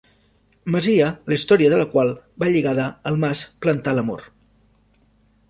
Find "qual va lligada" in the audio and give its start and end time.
1.91-2.87